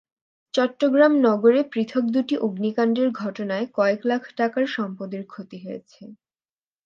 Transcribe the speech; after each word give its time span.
চট্টগ্রাম 0.53 1.13
নগরে 1.25 1.61
পৃথক 1.71 2.03
দুটি 2.15 2.35
অগ্নিকাণ্ডের 2.39 3.09
ঘটনায় 3.21 3.65
কয়েক 3.77 4.01
লাখ 4.05 4.23
টাকার 4.37 4.65
সম্পদের 4.75 5.23
ক্ষতি 5.27 5.57
হয়েছে। 5.65 6.01